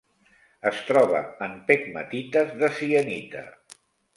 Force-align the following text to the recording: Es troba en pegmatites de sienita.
Es 0.69 0.79
troba 0.87 1.21
en 1.49 1.53
pegmatites 1.67 2.57
de 2.63 2.71
sienita. 2.79 3.45